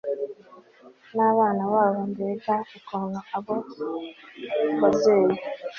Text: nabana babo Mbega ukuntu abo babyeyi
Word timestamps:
nabana 1.15 1.63
babo 1.73 2.01
Mbega 2.11 2.55
ukuntu 2.77 3.19
abo 3.35 3.55
babyeyi 4.79 5.37